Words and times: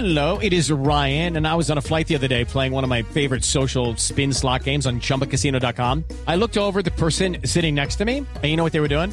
Hello, 0.00 0.38
it 0.38 0.54
is 0.54 0.70
Ryan, 0.72 1.36
and 1.36 1.46
I 1.46 1.54
was 1.56 1.70
on 1.70 1.76
a 1.76 1.82
flight 1.82 2.08
the 2.08 2.14
other 2.14 2.26
day 2.26 2.42
playing 2.42 2.72
one 2.72 2.84
of 2.84 2.88
my 2.88 3.02
favorite 3.12 3.44
social 3.44 3.96
spin 3.96 4.32
slot 4.32 4.64
games 4.64 4.86
on 4.86 4.98
chumbacasino.com. 5.00 6.04
I 6.26 6.36
looked 6.36 6.56
over 6.56 6.80
the 6.80 6.90
person 6.92 7.36
sitting 7.44 7.74
next 7.74 7.96
to 7.96 8.06
me, 8.06 8.16
and 8.16 8.44
you 8.44 8.56
know 8.56 8.64
what 8.64 8.72
they 8.72 8.80
were 8.80 8.88
doing? 8.88 9.12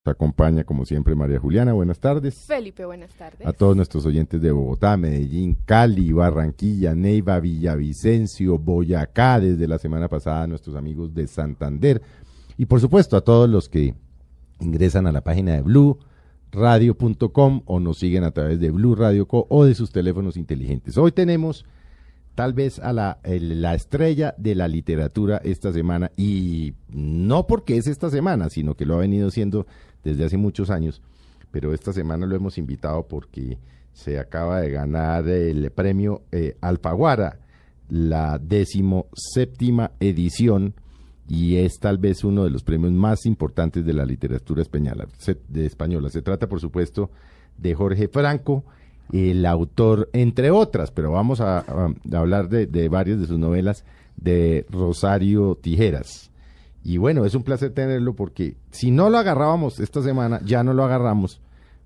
Nos 0.03 0.15
acompaña 0.15 0.63
como 0.63 0.83
siempre 0.83 1.13
María 1.13 1.39
Juliana. 1.39 1.73
Buenas 1.73 1.99
tardes. 1.99 2.33
Felipe, 2.47 2.85
buenas 2.85 3.13
tardes. 3.13 3.45
A 3.45 3.53
todos 3.53 3.75
nuestros 3.75 4.03
oyentes 4.07 4.41
de 4.41 4.51
Bogotá, 4.51 4.97
Medellín, 4.97 5.55
Cali, 5.63 6.11
Barranquilla, 6.11 6.95
Neiva, 6.95 7.39
Villavicencio, 7.39 8.57
Boyacá, 8.57 9.39
desde 9.39 9.67
la 9.67 9.77
semana 9.77 10.07
pasada, 10.07 10.47
nuestros 10.47 10.75
amigos 10.75 11.13
de 11.13 11.27
Santander. 11.27 12.01
Y 12.57 12.65
por 12.65 12.81
supuesto 12.81 13.15
a 13.15 13.21
todos 13.21 13.47
los 13.47 13.69
que 13.69 13.93
ingresan 14.59 15.05
a 15.05 15.11
la 15.11 15.21
página 15.21 15.53
de 15.53 15.61
Blue 15.61 15.99
radio.com 16.51 17.61
o 17.65 17.79
nos 17.79 17.99
siguen 17.99 18.23
a 18.23 18.31
través 18.31 18.59
de 18.59 18.71
Blue 18.71 18.95
Radio 18.95 19.27
Co 19.27 19.45
o 19.49 19.65
de 19.65 19.75
sus 19.75 19.91
teléfonos 19.91 20.35
inteligentes. 20.35 20.97
Hoy 20.97 21.11
tenemos 21.11 21.63
tal 22.35 22.53
vez 22.53 22.79
a 22.79 22.93
la, 22.93 23.19
la 23.23 23.75
estrella 23.75 24.33
de 24.37 24.55
la 24.55 24.67
literatura 24.67 25.37
esta 25.43 25.71
semana 25.71 26.11
y 26.15 26.73
no 26.89 27.47
porque 27.47 27.77
es 27.77 27.87
esta 27.87 28.09
semana, 28.09 28.49
sino 28.49 28.75
que 28.75 28.85
lo 28.85 28.95
ha 28.95 28.99
venido 28.99 29.29
siendo 29.31 29.67
desde 30.03 30.25
hace 30.25 30.37
muchos 30.37 30.69
años, 30.69 31.01
pero 31.51 31.73
esta 31.73 31.93
semana 31.93 32.25
lo 32.25 32.35
hemos 32.35 32.57
invitado 32.57 33.07
porque 33.07 33.57
se 33.93 34.19
acaba 34.19 34.61
de 34.61 34.71
ganar 34.71 35.27
el 35.27 35.69
premio 35.71 36.23
eh, 36.31 36.55
Alfaguara, 36.61 37.39
la 37.89 38.39
décimo 38.39 39.07
séptima 39.13 39.91
edición 39.99 40.73
y 41.27 41.57
es 41.57 41.79
tal 41.79 41.97
vez 41.97 42.23
uno 42.23 42.43
de 42.43 42.49
los 42.49 42.63
premios 42.63 42.91
más 42.91 43.25
importantes 43.25 43.85
de 43.85 43.93
la 43.93 44.05
literatura 44.05 44.61
española. 44.61 45.07
De 45.47 45.65
española. 45.65 46.09
Se 46.09 46.21
trata, 46.21 46.47
por 46.47 46.59
supuesto, 46.59 47.09
de 47.57 47.73
Jorge 47.73 48.07
Franco, 48.07 48.65
el 49.11 49.45
autor, 49.45 50.09
entre 50.13 50.51
otras, 50.51 50.91
pero 50.91 51.11
vamos 51.11 51.41
a, 51.41 51.65
hablar 52.13 52.49
de, 52.49 52.65
de 52.67 52.89
varias 52.89 53.19
de 53.19 53.27
sus 53.27 53.39
novelas, 53.39 53.83
de 54.17 54.65
Rosario 54.69 55.55
Tijeras. 55.55 56.31
Y 56.83 56.97
bueno, 56.97 57.25
es 57.25 57.35
un 57.35 57.43
placer 57.43 57.73
tenerlo 57.73 58.15
porque 58.15 58.55
si 58.71 58.91
no 58.91 59.09
lo 59.09 59.17
agarrábamos 59.17 59.79
esta 59.79 60.01
semana, 60.01 60.39
ya 60.43 60.63
no 60.63 60.73
lo 60.73 60.83
agarramos 60.83 61.41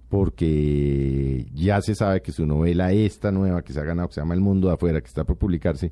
porque 0.09 1.47
ya 1.53 1.81
se 1.81 1.95
sabe 1.95 2.21
que 2.21 2.31
su 2.31 2.45
novela, 2.45 2.91
esta 2.91 3.31
nueva 3.31 3.63
que 3.63 3.73
se 3.73 3.79
ha 3.79 3.83
ganado, 3.83 4.07
que 4.07 4.13
se 4.13 4.21
llama 4.21 4.33
El 4.33 4.41
Mundo 4.41 4.67
de 4.67 4.75
Afuera, 4.75 5.01
que 5.01 5.07
está 5.07 5.23
por 5.23 5.37
publicarse, 5.37 5.91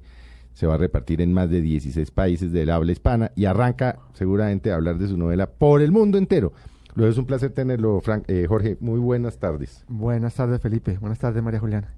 se 0.54 0.68
va 0.68 0.76
a 0.76 0.78
repartir 0.78 1.20
en 1.22 1.34
más 1.34 1.50
de 1.50 1.62
16 1.62 2.12
países 2.12 2.52
del 2.52 2.70
habla 2.70 2.92
hispana 2.92 3.32
y 3.36 3.46
arranca 3.46 4.00
seguramente 4.14 4.72
a 4.72 4.76
hablar 4.76 4.98
de 4.98 5.08
su 5.08 5.18
novela 5.18 5.48
por 5.48 5.82
el 5.82 5.92
mundo 5.92 6.18
entero. 6.18 6.54
Luego 6.96 7.12
es 7.12 7.18
un 7.18 7.26
placer 7.26 7.52
tenerlo, 7.52 8.00
Frank, 8.02 8.26
eh, 8.28 8.46
Jorge. 8.48 8.78
Muy 8.80 9.00
buenas 9.00 9.38
tardes. 9.40 9.84
Buenas 9.88 10.36
tardes, 10.36 10.62
Felipe. 10.62 10.98
Buenas 11.00 11.20
tardes, 11.20 11.42
María 11.42 11.60
Juliana. 11.60 11.94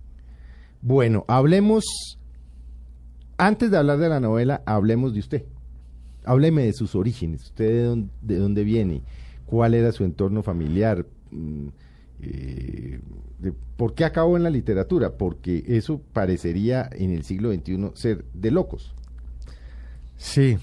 Bueno, 0.82 1.26
hablemos, 1.28 1.84
antes 3.38 3.72
de 3.72 3.78
hablar 3.78 3.98
de 3.98 4.10
la 4.10 4.20
novela, 4.20 4.62
hablemos 4.66 5.14
de 5.14 5.20
usted. 5.20 5.44
Hábleme 6.24 6.64
de 6.64 6.74
sus 6.74 6.96
orígenes, 6.96 7.44
usted 7.44 7.68
de 7.68 7.84
dónde, 7.84 8.10
de 8.22 8.38
dónde 8.38 8.64
viene, 8.64 9.04
cuál 9.46 9.74
era 9.74 9.92
su 9.92 10.04
entorno 10.06 10.42
familiar, 10.44 11.06
mm, 11.32 11.68
eh, 12.22 13.00
de- 13.40 13.54
por 13.78 13.94
qué 13.94 14.06
acabó 14.06 14.38
en 14.38 14.44
la 14.44 14.50
literatura, 14.50 15.18
porque 15.18 15.64
eso 15.68 16.02
parecería 16.14 16.90
en 16.94 17.12
el 17.12 17.24
siglo 17.24 17.52
XXI 17.52 17.92
ser 17.96 18.24
de 18.34 18.52
locos. 18.52 18.96
Sí, 20.18 20.58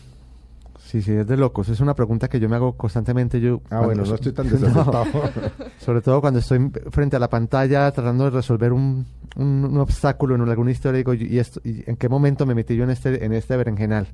sí, 0.92 1.00
sí, 1.02 1.12
es 1.12 1.26
de 1.26 1.36
locos. 1.36 1.68
Es 1.70 1.80
una 1.80 1.94
pregunta 1.94 2.28
que 2.28 2.38
yo 2.38 2.48
me 2.48 2.56
hago 2.56 2.74
constantemente. 2.76 3.40
Yo, 3.40 3.60
Ah, 3.70 3.80
bueno, 3.80 4.04
no 4.04 4.14
estoy 4.14 4.32
tan 4.32 4.46
No, 4.50 4.52
desacertado. 4.52 5.06
sobre 5.78 6.00
todo 6.02 6.20
cuando 6.20 6.40
estoy 6.40 6.70
frente 6.90 7.16
a 7.16 7.18
la 7.18 7.30
pantalla 7.30 7.90
tratando 7.92 8.24
de 8.24 8.30
resolver 8.30 8.72
un, 8.72 9.06
un- 9.36 9.64
un 9.64 9.78
obstáculo 9.78 10.34
en 10.34 10.42
alguna 10.42 10.70
historia, 10.70 10.98
digo, 10.98 11.14
¿y, 11.14 11.38
esto, 11.38 11.60
y 11.64 11.82
en 11.88 11.96
qué 11.96 12.08
momento 12.08 12.44
me 12.46 12.54
metí 12.54 12.76
yo 12.76 12.84
en 12.84 12.90
este, 12.90 13.24
en 13.24 13.32
este 13.32 13.56
berenjenal? 13.56 14.06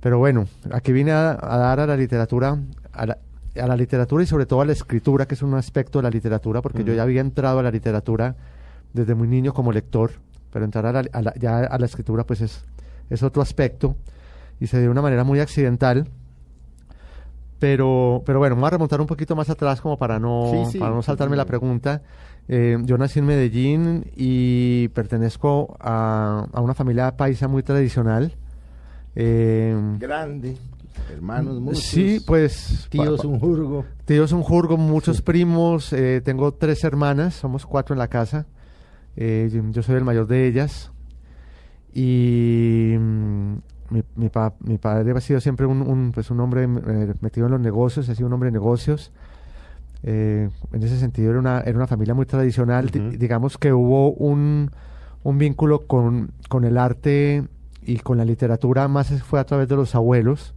Pero 0.00 0.18
bueno, 0.18 0.46
aquí 0.72 0.90
vine 0.92 1.12
a, 1.12 1.38
a 1.40 1.58
dar 1.58 1.78
a 1.80 1.86
la 1.86 1.96
literatura, 1.96 2.58
a 2.92 3.06
la, 3.06 3.18
a 3.60 3.66
la 3.66 3.76
literatura 3.76 4.22
y 4.24 4.26
sobre 4.26 4.46
todo 4.46 4.60
a 4.60 4.64
la 4.64 4.72
escritura, 4.72 5.26
que 5.26 5.34
es 5.34 5.42
un 5.42 5.54
aspecto 5.54 5.98
de 5.98 6.04
la 6.04 6.10
literatura, 6.10 6.60
porque 6.62 6.82
yo 6.84 6.92
ya 6.94 7.02
había 7.02 7.20
entrado 7.20 7.58
a 7.60 7.62
la 7.62 7.70
literatura 7.70 8.34
desde 8.92 9.14
muy 9.14 9.28
niño 9.28 9.52
como 9.54 9.70
lector, 9.72 10.10
pero 10.52 10.64
entrar 10.64 10.86
a 10.86 10.92
la, 10.92 11.04
a 11.12 11.22
la- 11.22 11.34
ya 11.38 11.58
a 11.58 11.78
la 11.78 11.86
escritura 11.86 12.24
pues 12.24 12.40
es, 12.40 12.64
es 13.10 13.22
otro 13.22 13.42
aspecto 13.42 13.94
y 14.60 14.66
se 14.66 14.78
dio 14.78 14.86
de 14.86 14.90
una 14.92 15.02
manera 15.02 15.24
muy 15.24 15.40
accidental. 15.40 16.08
Pero, 17.58 18.22
pero 18.26 18.40
bueno, 18.40 18.56
vamos 18.56 18.66
a 18.68 18.70
remontar 18.70 19.00
un 19.00 19.06
poquito 19.06 19.36
más 19.36 19.48
atrás 19.48 19.80
como 19.80 19.96
para 19.96 20.18
no, 20.18 20.50
Sí, 20.50 20.72
sí, 20.72 20.78
para 20.78 20.92
no 20.94 21.02
saltarme 21.02 21.34
sí. 21.34 21.38
la 21.38 21.44
pregunta. 21.44 22.02
Eh, 22.48 22.76
yo 22.82 22.98
nací 22.98 23.20
en 23.20 23.26
Medellín 23.26 24.04
y 24.16 24.88
pertenezco 24.88 25.76
a, 25.78 26.48
a 26.52 26.60
una 26.60 26.74
familia 26.74 27.16
paisa 27.16 27.46
muy 27.46 27.62
tradicional. 27.62 28.34
Eh, 29.14 29.76
Grande, 30.00 30.56
hermanos 31.12 31.60
muchos. 31.60 31.84
sí, 31.84 32.20
pues 32.26 32.88
tíos 32.90 33.24
un 33.24 33.38
jurgo. 33.38 33.84
Tíos 34.06 34.32
un 34.32 34.42
jurgo, 34.42 34.76
muchos 34.76 35.18
Sí. 35.18 35.22
primos, 35.22 35.92
eh, 35.92 36.20
tengo 36.24 36.52
tres 36.54 36.82
hermanas, 36.82 37.34
somos 37.34 37.64
cuatro 37.64 37.94
en 37.94 38.00
la 38.00 38.08
casa, 38.08 38.46
eh, 39.14 39.48
yo, 39.70 39.82
soy 39.84 39.94
el 39.96 40.04
mayor 40.04 40.26
de 40.26 40.48
ellas 40.48 40.90
y 41.94 42.94
mi, 43.92 44.02
mi, 44.16 44.28
pa- 44.28 44.54
mi 44.60 44.78
padre 44.78 45.12
ha 45.12 45.20
sido 45.20 45.40
siempre 45.40 45.66
un, 45.66 45.82
un, 45.82 46.12
pues 46.12 46.30
un 46.30 46.40
hombre 46.40 46.64
eh, 46.64 47.14
metido 47.20 47.46
en 47.46 47.52
los 47.52 47.60
negocios, 47.60 48.08
ha 48.08 48.14
sido 48.14 48.26
un 48.26 48.32
hombre 48.32 48.48
de 48.48 48.52
negocios, 48.52 49.12
Eh, 50.04 50.48
en 50.72 50.82
ese 50.82 50.96
sentido 50.98 51.30
era 51.30 51.38
una, 51.38 51.60
era 51.60 51.76
una 51.76 51.86
familia 51.86 52.12
muy 52.12 52.26
tradicional, 52.26 52.90
digamos 52.90 53.56
que 53.56 53.72
hubo 53.72 54.10
un, 54.10 54.68
un 55.22 55.38
vínculo 55.38 55.86
con, 55.86 56.32
con 56.48 56.64
el 56.64 56.76
arte 56.76 57.44
y 57.86 57.98
con 57.98 58.18
la 58.18 58.24
literatura 58.24 58.88
más 58.88 59.12
fue 59.22 59.38
a 59.38 59.44
través 59.44 59.68
de 59.68 59.76
los 59.76 59.94
abuelos. 59.94 60.54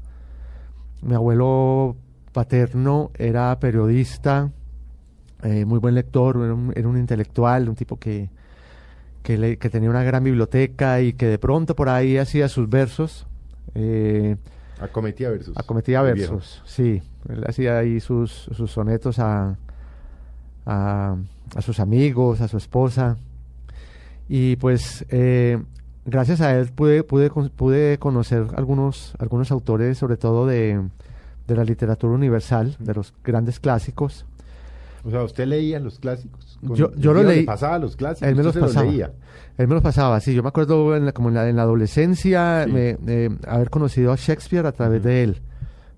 Mi 1.03 1.13
abuelo 1.13 1.95
paterno 2.33 3.11
era 3.13 3.55
periodista, 3.59 4.49
eh, 5.43 5.63
muy 5.65 5.77
buen 5.77 5.93
lector, 5.93 6.37
era 6.43 6.53
un, 6.55 6.73
era 6.75 6.87
un 6.87 6.97
intelectual, 6.97 7.69
un 7.69 7.75
tipo 7.75 7.97
que, 7.97 8.29
que, 9.25 9.37
le- 9.37 9.57
que 9.57 9.69
tenía 9.69 9.89
una 9.89 10.03
gran 10.03 10.23
biblioteca 10.23 11.01
y 11.01 11.13
que 11.13 11.25
de 11.27 11.37
pronto 11.39 11.75
por 11.75 11.89
ahí 11.89 12.17
hacía 12.17 12.47
sus 12.47 12.69
versos. 12.69 13.25
eh, 13.73 14.37
Acometía 14.79 15.29
versus. 15.29 15.57
acometía 15.57 16.01
versos, 16.01 16.61
sí. 16.65 17.01
Él 17.29 17.43
hacía 17.47 17.77
ahí 17.79 17.99
sus, 17.99 18.31
sus 18.31 18.71
sonetos 18.71 19.19
a, 19.19 19.57
a, 20.65 21.15
a 21.55 21.61
sus 21.61 21.79
amigos, 21.79 22.41
a 22.41 22.47
su 22.47 22.57
esposa. 22.57 23.17
Y 24.27 24.55
pues 24.57 25.05
eh, 25.09 25.61
gracias 26.05 26.41
a 26.41 26.57
él 26.57 26.69
pude, 26.73 27.03
pude, 27.03 27.29
pude 27.29 27.97
conocer 27.99 28.45
algunos, 28.55 29.13
algunos 29.19 29.51
autores, 29.51 29.97
sobre 29.97 30.17
todo 30.17 30.45
de, 30.45 30.81
de 31.47 31.55
la 31.55 31.63
literatura 31.63 32.13
universal, 32.13 32.75
de 32.79 32.93
los 32.93 33.13
grandes 33.23 33.59
clásicos. 33.59 34.25
O 35.05 35.11
sea, 35.11 35.23
usted 35.23 35.45
leía 35.45 35.79
los 35.79 35.99
clásicos. 35.99 36.57
Yo- 36.63 36.91
yo 36.95 37.13
lo 37.13 37.21
leí. 37.23 37.43
pasaba 37.43 37.77
los 37.77 37.95
clásicos. 37.95 38.27
Él 38.27 38.35
me 38.35 38.43
los 38.43 38.57
pasaba. 38.57 38.85
leía. 38.89 39.11
Él 39.57 39.67
me 39.67 39.75
los 39.75 39.83
pasaba, 39.83 40.19
sí. 40.19 40.33
Yo 40.33 40.41
me 40.41 40.49
acuerdo 40.49 40.95
en 40.97 41.05
la- 41.05 41.11
como 41.11 41.29
en 41.29 41.35
la, 41.35 41.47
en 41.47 41.55
la 41.55 41.61
adolescencia 41.61 42.63
Sí. 42.65 42.71
me- 42.71 42.97
eh, 43.07 43.29
haber 43.47 43.69
conocido 43.69 44.11
a 44.11 44.15
Shakespeare 44.15 44.65
a 44.65 44.71
través 44.71 45.03
de 45.03 45.23
él. 45.23 45.41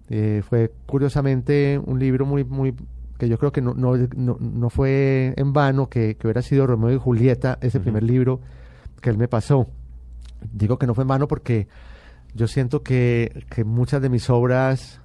Eh, 0.10 0.44
fue 0.48 0.72
curiosamente 0.86 1.80
un 1.84 2.00
libro 2.00 2.26
muy, 2.26 2.44
muy 2.44 2.76
que 3.18 3.28
yo 3.30 3.38
creo 3.40 3.52
que 3.52 3.62
no, 3.62 3.74
no, 3.74 3.96
no, 4.16 4.38
no 4.40 4.70
fue 4.70 5.34
en 5.38 5.52
vano 5.54 5.90
que, 5.90 6.16
que 6.18 6.28
hubiera 6.28 6.42
sido 6.42 6.68
Romeo 6.68 6.92
y 6.94 6.98
Julieta, 7.00 7.58
ese 7.62 7.80
primer 7.80 8.04
libro 8.04 8.42
que 9.02 9.10
él 9.10 9.18
me 9.18 9.28
pasó. 9.28 9.68
Digo 10.54 10.78
que 10.78 10.86
no 10.86 10.94
fue 10.94 11.02
en 11.04 11.08
vano 11.08 11.28
porque 11.28 11.68
yo 12.36 12.48
siento 12.48 12.84
que, 12.84 13.46
que 13.50 13.64
muchas 13.64 14.02
de 14.02 14.10
mis 14.10 14.30
obras, 14.30 15.02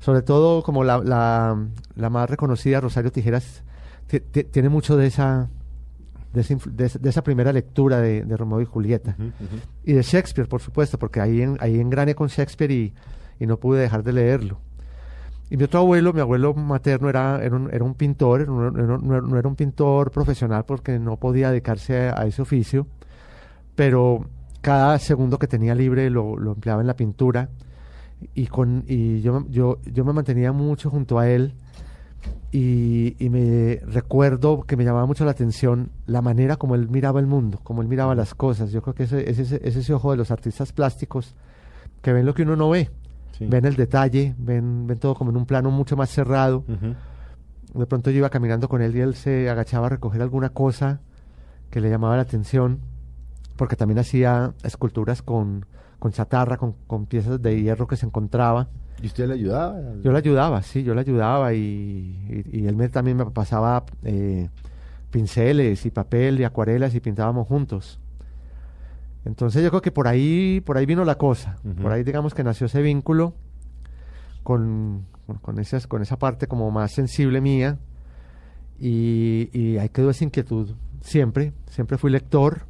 sobre 0.00 0.22
todo 0.22 0.62
como 0.62 0.84
la, 0.84 0.98
la, 0.98 1.56
la 1.94 2.10
más 2.10 2.28
reconocida, 2.30 2.80
Rosario 2.80 3.10
Tijeras, 3.12 3.62
ti- 4.06 4.20
ti- 4.20 4.44
tiene 4.44 4.68
mucho 4.68 4.96
de 4.96 5.06
esa, 5.06 5.48
de, 6.32 6.40
esa 6.40 6.98
de 6.98 7.22
primera 7.22 7.52
lectura 7.52 8.00
de, 8.00 8.24
de 8.24 8.36
Romeo 8.36 8.60
y 8.60 8.64
Julieta. 8.66 9.16
Y 9.84 9.92
de 9.94 10.02
Shakespeare, 10.02 10.48
por 10.48 10.60
supuesto, 10.60 10.98
porque 10.98 11.20
ahí, 11.20 11.42
en, 11.42 11.56
ahí 11.60 11.80
engrané 11.80 12.14
con 12.14 12.28
Shakespeare 12.28 12.70
y, 12.70 12.94
y 13.40 13.46
no 13.46 13.58
pude 13.58 13.80
dejar 13.80 14.02
de 14.04 14.12
leerlo. 14.12 14.60
Y 15.48 15.56
mi 15.56 15.62
otro 15.64 15.78
abuelo, 15.80 16.12
mi 16.12 16.20
abuelo 16.20 16.54
materno, 16.54 17.08
era, 17.08 17.40
era, 17.42 17.54
un, 17.54 17.70
era 17.72 17.84
un 17.84 17.94
pintor, 17.94 18.48
no, 18.48 18.70
no- 18.70 18.98
no- 18.98 19.20
no 19.20 19.38
era 19.38 19.48
un 19.48 19.54
pintor 19.56 20.10
profesional 20.10 20.64
porque 20.66 20.98
no 20.98 21.16
podía 21.18 21.50
dedicarse 21.50 22.08
a, 22.08 22.20
a 22.20 22.26
ese 22.26 22.42
oficio, 22.42 22.86
pero 23.74 24.26
cada 24.60 24.98
segundo 24.98 25.38
que 25.38 25.46
tenía 25.46 25.74
libre 25.74 26.10
lo, 26.10 26.36
lo 26.36 26.52
empleaba 26.52 26.80
en 26.80 26.86
la 26.88 26.96
pintura 26.96 27.48
y, 28.34 28.46
con, 28.46 28.84
y 28.86 29.20
yo, 29.20 29.44
yo, 29.50 29.78
yo 29.84 30.04
me 30.04 30.12
mantenía 30.12 30.52
mucho 30.52 30.90
junto 30.90 31.18
a 31.18 31.28
él 31.28 31.54
y, 32.52 33.14
y 33.24 33.28
me 33.28 33.80
recuerdo 33.86 34.62
que 34.62 34.76
me 34.76 34.84
llamaba 34.84 35.06
mucho 35.06 35.24
la 35.24 35.32
atención 35.32 35.90
la 36.06 36.22
manera 36.22 36.56
como 36.56 36.74
él 36.74 36.88
miraba 36.88 37.20
el 37.20 37.26
mundo, 37.26 37.60
como 37.62 37.82
él 37.82 37.88
miraba 37.88 38.14
las 38.14 38.34
cosas. 38.34 38.70
Yo 38.72 38.82
creo 38.82 38.94
que 38.94 39.02
ese 39.04 39.28
es 39.30 39.38
ese, 39.38 39.60
es 39.62 39.76
ese 39.76 39.92
ojo 39.92 40.10
de 40.12 40.16
los 40.16 40.30
artistas 40.30 40.72
plásticos 40.72 41.34
que 42.02 42.12
ven 42.12 42.24
lo 42.26 42.34
que 42.34 42.42
uno 42.42 42.56
no 42.56 42.70
ve, 42.70 42.90
Sí. 43.32 43.44
ven 43.46 43.66
el 43.66 43.76
detalle, 43.76 44.34
ven, 44.38 44.86
ven 44.86 44.98
todo 44.98 45.14
como 45.14 45.30
en 45.30 45.36
un 45.36 45.44
plano 45.44 45.70
mucho 45.70 45.94
más 45.96 46.08
cerrado. 46.08 46.64
De 47.74 47.84
pronto 47.86 48.10
yo 48.10 48.18
iba 48.18 48.30
caminando 48.30 48.66
con 48.68 48.80
él 48.80 48.96
y 48.96 49.00
él 49.00 49.14
se 49.14 49.50
agachaba 49.50 49.86
a 49.88 49.90
recoger 49.90 50.22
alguna 50.22 50.48
cosa 50.48 51.00
que 51.68 51.82
le 51.82 51.90
llamaba 51.90 52.16
la 52.16 52.22
atención, 52.22 52.78
porque 53.56 53.76
también 53.76 53.98
hacía 53.98 54.54
esculturas 54.62 55.20
con, 55.20 55.66
con 55.98 56.12
chatarra, 56.12 56.56
con, 56.56 56.74
con 56.86 57.06
piezas 57.06 57.40
de 57.40 57.60
hierro 57.60 57.86
que 57.86 57.96
se 57.96 58.06
encontraba. 58.06 58.68
¿Y 59.02 59.06
usted 59.06 59.26
le 59.28 59.34
ayudaba? 59.34 59.78
Yo 60.02 60.12
le 60.12 60.18
ayudaba, 60.18 60.62
sí, 60.62 60.82
yo 60.82 60.94
le 60.94 61.00
ayudaba 61.02 61.52
y, 61.54 62.44
y- 62.50 62.60
y 62.60 62.66
él 62.66 62.76
me, 62.76 62.88
también 62.88 63.16
me 63.18 63.26
pasaba 63.26 63.84
eh, 64.04 64.48
pinceles 65.10 65.84
y 65.86 65.90
papel 65.90 66.40
y 66.40 66.44
acuarelas 66.44 66.94
y 66.94 67.00
pintábamos 67.00 67.46
juntos. 67.46 67.98
Entonces 69.24 69.62
yo 69.62 69.70
creo 69.70 69.82
que 69.82 69.90
por 69.92 70.06
ahí, 70.08 70.62
por 70.64 70.76
ahí 70.78 70.86
vino 70.86 71.04
la 71.04 71.16
cosa, 71.16 71.56
por 71.82 71.90
ahí 71.92 72.04
digamos 72.04 72.32
que 72.32 72.44
nació 72.44 72.66
ese 72.66 72.80
vínculo 72.80 73.34
con, 74.44 75.04
con, 75.26 75.38
con 75.38 75.58
esas, 75.58 75.86
con 75.88 76.00
esa 76.02 76.16
parte 76.18 76.46
como 76.46 76.70
más 76.70 76.92
sensible 76.92 77.40
mía 77.40 77.78
y, 78.78 79.48
y 79.52 79.78
ahí 79.78 79.88
quedó 79.88 80.10
esa 80.10 80.24
inquietud 80.24 80.74
siempre, 81.00 81.52
siempre 81.70 81.98
fui 81.98 82.10
lector, 82.10 82.62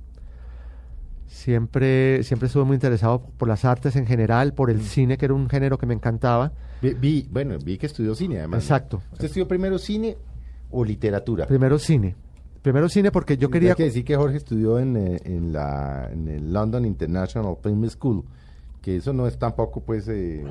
siempre, 1.26 2.23
siempre 2.23 2.46
estuve 2.46 2.64
muy 2.64 2.75
interesado 2.75 3.20
por 3.37 3.49
las 3.49 3.64
artes 3.64 3.96
en 3.96 4.06
general, 4.06 4.55
por 4.55 4.70
el 4.70 4.81
cine 4.82 5.17
que 5.17 5.25
era 5.26 5.34
un 5.34 5.49
género 5.49 5.78
que 5.78 5.87
me 5.87 5.94
encantaba. 5.94 6.52
Vi, 6.82 6.94
vi- 6.94 7.28
bueno, 7.31 7.56
vi 7.64 7.78
que 7.78 7.87
estudió 7.87 8.14
cine, 8.14 8.38
además. 8.38 8.62
Exacto. 8.62 9.02
¿Usted 9.12 9.26
estudió 9.26 9.49
primero 9.49 9.78
cine 9.78 10.17
o 10.70 10.84
literatura? 10.84 11.46
Primero 11.46 11.78
cine. 11.78 12.14
Primero 12.62 12.88
cine 12.88 13.12
porque 13.12 13.37
yo 13.37 13.49
quería... 13.50 13.70
Hay 13.70 13.76
que 13.76 13.84
decir 13.84 14.05
que 14.05 14.17
Jorge 14.17 14.38
estudió 14.38 14.78
en, 14.78 14.96
eh, 14.96 15.20
en, 15.25 15.52
la, 15.52 16.08
en 16.12 16.26
el 16.28 16.52
London 16.52 16.84
International 16.84 17.56
Film 17.62 17.88
School, 17.88 18.25
que 18.82 18.96
eso 18.96 19.12
no 19.12 19.26
es 19.28 19.38
tampoco, 19.38 19.81
pues, 19.81 20.08
eh, 20.08 20.44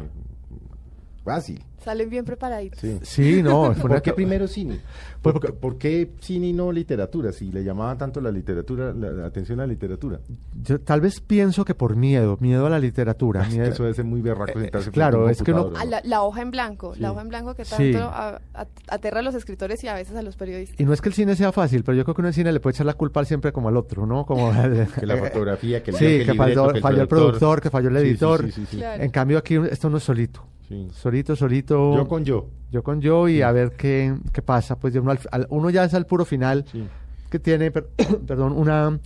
fácil. 1.26 1.62
Salen 1.84 2.10
bien 2.10 2.26
preparaditos. 2.26 2.80
Sí. 2.80 2.98
Sí, 3.04 3.44
no, 3.44 3.66
fue 3.76 3.84
una 3.86 3.96
¿Por 3.96 4.02
qué 4.02 4.14
primero 4.14 4.48
cine? 4.48 4.80
Pues 5.22 5.34
¿Por, 5.34 5.34
porque- 5.34 5.48
qué- 5.48 5.54
por 5.54 5.78
qué 5.78 6.12
cine 6.22 6.48
y 6.48 6.54
no 6.54 6.72
literatura? 6.72 7.32
Si 7.32 7.52
le 7.52 7.64
llamaba 7.64 7.96
tanto 7.98 8.22
la 8.22 8.32
literatura, 8.32 8.92
la, 8.94 9.12
la 9.12 9.26
atención 9.28 9.60
a 9.60 9.64
la 9.64 9.68
literatura. 9.68 10.20
Yo 10.64 10.80
tal 10.82 11.02
vez 11.02 11.20
pienso 11.20 11.64
que 11.66 11.76
por 11.76 11.96
miedo, 11.96 12.38
miedo 12.40 12.66
a 12.66 12.70
la 12.72 12.80
literatura. 12.80 13.42
Es 13.44 13.50
que 13.50 13.54
miedo- 13.60 13.72
eso 13.72 13.84
debe 13.84 13.94
ser 13.96 14.06
muy 14.06 14.22
berraco 14.22 14.54
sentarse 14.60 14.70
frente 14.86 14.92
claro, 14.92 15.30
es 15.30 15.44
que 15.44 15.52
¿no? 15.52 15.72
la, 15.72 16.02
la 16.04 16.24
hoja 16.24 16.42
en 16.42 16.50
blanco, 16.52 16.96
Sí. 16.96 17.02
la 17.02 17.12
hoja 17.12 17.22
en 17.22 17.30
blanco 17.30 17.54
que 17.56 17.66
Sí. 17.66 17.92
tanto 17.92 18.00
a- 18.00 18.42
a- 18.56 18.68
aterra 18.88 19.20
a 19.20 19.24
los 19.24 19.36
escritores 19.36 19.84
y 19.84 19.88
a 19.88 19.94
veces 19.94 20.16
a 20.16 20.22
los 20.24 20.36
periodistas. 20.38 20.80
Y 20.80 20.86
no 20.86 20.94
es 20.94 21.02
que 21.02 21.10
el 21.10 21.16
cine 21.16 21.36
sea 21.36 21.52
fácil, 21.52 21.84
pero 21.84 21.96
yo 21.98 22.04
creo 22.04 22.16
que 22.16 22.22
uno 22.22 22.30
en 22.30 22.34
cine 22.34 22.52
le 22.52 22.60
puede 22.60 22.76
echar 22.76 22.86
la 22.88 22.94
culpa 22.96 23.24
siempre 23.26 23.52
como 23.52 23.68
al 23.70 23.78
otro, 23.78 24.06
¿no? 24.08 24.26
Como 24.26 24.52
Que 25.00 25.06
la 25.06 25.18
fotografía, 25.18 25.84
que 25.84 25.92
el, 25.92 25.98
Sí, 25.98 26.06
que 26.06 26.22
el 26.32 26.38
falló, 26.38 26.62
libreto, 26.66 26.74
que 26.74 26.82
falló 26.82 27.02
el 27.04 27.08
productor, 27.08 27.62
que 27.62 27.70
falló 27.70 27.90
el 27.90 27.96
Sí, 27.98 28.02
sí, 28.04 28.10
editor. 28.10 28.44
sí, 28.46 28.52
sí, 28.52 28.66
sí. 28.72 28.78
Claro. 28.78 29.04
En 29.04 29.12
cambio 29.12 29.38
aquí 29.38 29.56
esto 29.70 29.90
no 29.90 29.98
es 29.98 30.04
solito. 30.04 30.46
Sí. 30.68 30.88
Solito, 30.94 31.36
solito. 31.36 31.96
Yo 31.96 32.08
con 32.08 32.24
yo. 32.26 32.48
yo 32.72 32.82
con 32.84 33.00
yo 33.02 33.28
y 33.28 33.42
a 33.42 33.52
ver 33.52 33.72
qué, 33.78 34.16
qué 34.34 34.42
pasa. 34.42 34.78
Pues 34.78 34.96
uno, 34.96 35.12
al- 35.32 35.48
uno 35.50 35.70
ya 35.70 35.84
es 35.84 35.94
al 35.94 36.06
puro 36.06 36.26
final 36.26 36.66
Sí. 36.72 36.88
que 37.30 37.40
tiene, 37.40 37.70
per- 37.72 37.88
perdón, 38.28 38.54
una, 38.54 39.00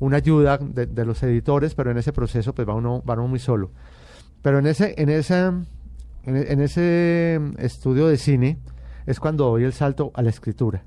una 0.00 0.16
ayuda 0.18 0.58
de, 0.58 0.86
de 0.86 1.04
los 1.04 1.22
editores, 1.22 1.74
pero 1.74 1.90
en 1.90 1.98
ese 1.98 2.12
proceso 2.12 2.54
pues 2.54 2.68
va 2.68 2.74
uno, 2.74 3.02
va 3.08 3.14
uno 3.14 3.28
muy 3.28 3.38
solo. 3.38 3.70
Pero 4.42 4.58
en 4.58 4.66
ese, 4.66 4.94
en 4.98 5.08
esa, 5.08 5.48
en, 6.24 6.36
en 6.36 6.60
ese 6.60 7.40
estudio 7.58 8.06
de 8.06 8.16
cine 8.18 8.58
es 9.06 9.18
cuando 9.18 9.46
doy 9.46 9.64
el 9.64 9.72
salto 9.72 10.10
a 10.14 10.20
la 10.22 10.28
escritura. 10.30 10.84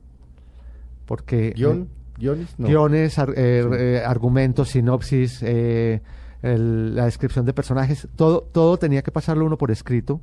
Porque 1.06 1.52
¿Guión? 1.56 1.90
¿Guiones? 2.18 2.54
No. 2.60 2.68
guiones, 2.68 3.18
ar- 3.18 3.34
eh, 3.36 3.66
eh, 3.78 4.04
argumentos, 4.06 4.70
sinopsis, 4.70 5.40
eh, 5.42 6.02
el- 6.42 6.96
la 6.96 7.06
descripción 7.06 7.46
de 7.46 7.54
personajes, 7.54 8.08
todo, 8.16 8.42
todo 8.42 8.78
tenía 8.78 9.02
que 9.02 9.12
pasarlo 9.12 9.46
uno 9.46 9.58
por 9.58 9.72
escrito. 9.72 10.22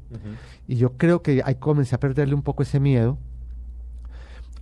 Y 0.67 0.76
yo 0.76 0.93
creo 0.97 1.23
que 1.23 1.43
ahí 1.44 1.55
comencé 1.56 1.94
a 1.94 2.00
perderle 2.00 2.35
un 2.35 2.43
poco 2.43 2.62
ese 2.62 2.81
miedo. 2.81 3.19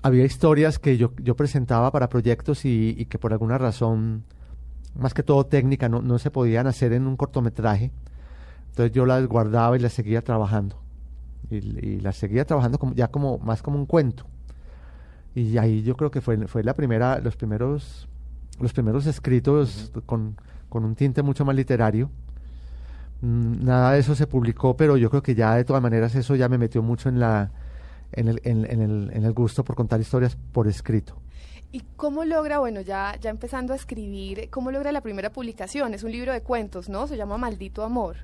Había 0.03 0.25
historias 0.25 0.79
que 0.79 0.97
yo, 0.97 1.12
yo 1.23 1.35
presentaba 1.35 1.91
para 1.91 2.08
proyectos 2.08 2.64
y, 2.64 2.94
y 2.97 3.06
que 3.06 3.19
por 3.19 3.32
alguna 3.32 3.58
razón, 3.58 4.23
más 4.99 5.14
que 5.14 5.23
todo 5.23 5.44
técnica, 5.47 5.88
no, 5.88 6.00
no 6.00 6.19
se 6.19 6.31
podían 6.31 6.67
hacer 6.67 6.93
en 6.93 7.06
un 7.06 7.17
cortometraje. 7.17 7.91
Entonces 8.70 8.93
yo 8.93 9.05
las 9.06 9.26
guardaba 9.26 9.76
y 9.76 9.81
las 9.81 9.93
seguía 9.94 10.23
trabajando. 10.23 10.76
Y, 11.50 11.56
y 11.56 12.00
las 12.00 12.17
seguía 12.17 12.44
trabajando 12.44 12.79
como, 12.79 12.94
ya 12.94 13.08
como 13.08 13.38
más 13.38 13.62
como 13.62 13.79
un 13.79 13.87
cuento. 13.87 14.26
Y 15.35 15.58
ahí 15.58 15.82
yo 15.82 15.97
creo 15.97 16.11
que 16.11 16.20
fue, 16.20 16.47
fue 16.47 16.62
la 16.62 16.75
primera, 16.75 17.19
los 17.19 17.37
primeros, 17.37 18.08
los 18.61 18.73
primeros 18.73 19.06
escritos 19.06 19.91
con, 20.06 20.37
con 20.68 20.84
un 20.84 20.94
tinte 20.94 21.22
mucho 21.22 21.44
más 21.44 21.54
literario. 21.56 22.10
Mm, 23.22 23.64
Nada 23.64 23.92
de 23.92 24.00
eso 24.00 24.14
se 24.14 24.26
publicó, 24.26 24.76
pero 24.76 24.96
yo 24.96 25.10
creo 25.10 25.22
que 25.22 25.34
ya 25.34 25.54
de 25.54 25.64
todas 25.64 25.82
maneras 25.82 26.14
eso 26.14 26.34
ya 26.36 26.48
me 26.48 26.58
metió 26.58 26.82
mucho 26.82 27.08
en 27.08 27.20
la 27.20 27.50
en 28.12 28.28
el, 28.28 28.40
en, 28.44 28.64
en 28.70 28.80
el, 28.82 29.10
en 29.12 29.24
el 29.24 29.32
gusto 29.32 29.64
por 29.64 29.74
contar 29.74 30.00
historias 30.00 30.36
por 30.52 30.68
escrito. 30.68 31.16
¿Y 31.72 31.82
cómo 31.96 32.24
logra, 32.24 32.60
bueno, 32.60 32.80
ya, 32.80 33.16
ya 33.20 33.30
empezando 33.30 33.72
a 33.72 33.76
escribir, 33.76 34.48
cómo 34.50 34.70
logra 34.70 34.92
la 34.92 35.00
primera 35.00 35.30
publicación? 35.30 35.92
Es 35.92 36.04
un 36.04 36.12
libro 36.12 36.32
de 36.32 36.40
cuentos, 36.40 36.88
¿no? 36.88 37.08
Se 37.08 37.16
llama 37.16 37.36
Maldito 37.36 37.82
Amor. 37.82 38.16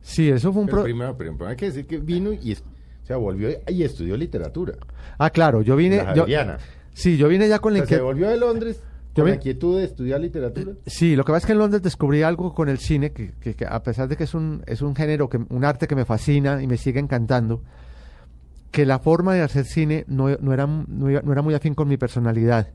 Sí, 0.00 0.30
eso 0.30 0.52
fue 0.52 0.62
un 0.62 0.66
Pero 0.66 0.78
pro- 0.78 0.84
primero, 0.84 1.16
primero 1.16 1.46
hay 1.46 1.56
que 1.56 1.66
decir 1.66 1.86
que 1.86 1.98
vino 1.98 2.32
y, 2.32 2.52
es- 2.52 2.62
o 3.02 3.06
sea, 3.06 3.16
volvió 3.18 3.50
y 3.68 3.82
estudió 3.82 4.16
literatura. 4.16 4.74
Ah, 5.18 5.30
claro, 5.30 5.60
yo 5.62 5.76
vine 5.76 5.98
La 6.02 6.14
yo. 6.14 6.24
Sí, 6.94 7.16
yo 7.18 7.28
vine 7.28 7.48
ya 7.48 7.58
con 7.58 7.74
O 7.74 7.76
la 7.76 7.86
se 7.86 8.00
volvió 8.00 8.28
de 8.30 8.38
Londres 8.38 8.82
con 9.14 9.28
la 9.30 9.34
inquietud 9.36 9.78
de 9.78 9.84
estudiar 9.84 10.20
literatura. 10.20 10.72
Sí, 10.86 11.16
lo 11.16 11.24
que 11.24 11.32
pasa 11.32 11.38
es 11.38 11.46
que 11.46 11.52
en 11.52 11.58
Londres 11.58 11.82
descubrí 11.82 12.22
algo 12.22 12.54
con 12.54 12.68
el 12.68 12.78
cine 12.78 13.12
que, 13.12 13.32
que- 13.40 13.54
que 13.54 13.66
a 13.66 13.82
pesar 13.82 14.08
de 14.08 14.16
que 14.16 14.24
es 14.24 14.34
un, 14.34 14.62
es 14.66 14.80
un 14.82 14.94
género, 14.94 15.28
que, 15.28 15.38
un 15.48 15.64
arte 15.64 15.86
que 15.88 15.96
me 15.96 16.04
fascina 16.04 16.62
y 16.62 16.66
me 16.66 16.76
sigue 16.76 17.00
encantando, 17.00 17.62
que 18.70 18.84
la 18.86 18.98
forma 18.98 19.34
de 19.34 19.42
hacer 19.42 19.64
cine 19.64 20.04
no, 20.08 20.28
no 20.40 20.52
era, 20.52 20.66
no, 20.66 20.86
no 20.86 21.32
era 21.32 21.42
muy 21.42 21.54
afín 21.54 21.74
con 21.74 21.88
mi 21.88 21.96
personalidad. 21.96 22.68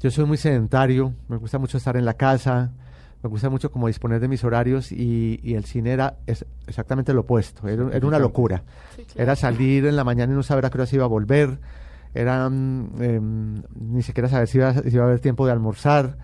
Yo 0.00 0.10
soy 0.10 0.26
muy 0.26 0.36
sedentario, 0.36 1.12
me 1.28 1.36
gusta 1.38 1.58
mucho 1.58 1.78
estar 1.78 1.96
en 1.96 2.04
la 2.04 2.14
casa, 2.14 2.70
me 3.22 3.28
gusta 3.28 3.50
mucho 3.50 3.72
como 3.72 3.88
disponer 3.88 4.20
de 4.20 4.28
mis 4.28 4.44
horarios 4.44 4.92
y, 4.92 5.40
y 5.42 5.54
el 5.54 5.64
cine 5.64 5.90
era 5.92 6.18
es- 6.26 6.44
exactamente 6.68 7.12
lo 7.12 7.22
opuesto, 7.22 7.66
era, 7.66 7.88
era 7.92 8.06
una 8.06 8.18
locura. 8.20 8.62
Sí, 8.94 9.02
claro. 9.02 9.22
Era 9.22 9.34
salir 9.36 9.86
en 9.86 9.96
la 9.96 10.04
mañana 10.04 10.32
y 10.32 10.36
no 10.36 10.44
saber 10.44 10.66
a 10.66 10.70
qué 10.70 10.78
hora 10.78 10.86
se 10.86 10.94
iba 10.96 11.04
a 11.04 11.08
volver, 11.08 11.58
era 12.14 12.48
mm, 12.48 13.02
em, 13.02 13.62
ni 13.80 14.02
siquiera 14.02 14.28
saber 14.28 14.48
si 14.48 14.58
iba, 14.58 14.68
a- 14.68 14.82
si 14.82 14.88
iba 14.94 15.04
a 15.04 15.06
haber 15.06 15.20
tiempo 15.20 15.46
de 15.46 15.52
almorzar 15.52 16.16